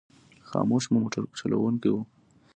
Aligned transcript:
خاموش 0.49 0.83
مو 0.91 0.97
موټر 1.03 1.23
چلوونکی 1.39 1.89
و. 1.91 1.95